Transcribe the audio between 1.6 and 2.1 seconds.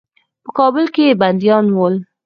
ول.